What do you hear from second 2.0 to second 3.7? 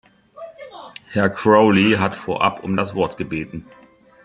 vorab um das Wort gebeten.